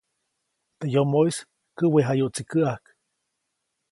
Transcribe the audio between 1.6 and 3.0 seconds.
käʼwejayuʼtsi käʼäjk.